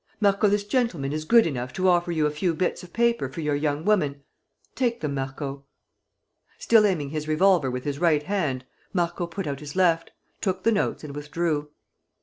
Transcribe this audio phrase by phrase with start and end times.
[0.19, 3.41] "Marco, this gentleman is good enough to offer you a few bits of paper for
[3.41, 4.23] your young woman.
[4.73, 5.65] Take them, Marco."
[6.57, 10.09] Still aiming his revolver with his right hand, Marco put out his left,
[10.41, 11.69] took the notes and withdrew.